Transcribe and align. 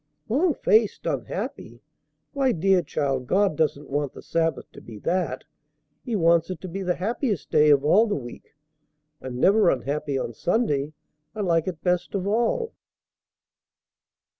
"Long 0.29 0.55
faced! 0.55 1.05
Unhappy! 1.05 1.83
Why, 2.33 2.53
dear 2.53 2.81
child, 2.81 3.27
God 3.27 3.55
doesn't 3.55 3.87
want 3.87 4.13
the 4.13 4.23
Sabbath 4.23 4.65
to 4.71 4.81
be 4.81 4.97
that. 4.97 5.43
He 6.03 6.15
wants 6.15 6.49
it 6.49 6.59
to 6.61 6.67
be 6.67 6.81
the 6.81 6.95
happiest 6.95 7.51
day 7.51 7.69
of 7.69 7.85
all 7.85 8.07
the 8.07 8.15
week. 8.15 8.55
I'm 9.21 9.39
never 9.39 9.69
unhappy 9.69 10.17
on 10.17 10.33
Sunday. 10.33 10.93
I 11.35 11.41
like 11.41 11.67
it 11.67 11.83
best 11.83 12.15
of 12.15 12.25
all." 12.27 12.73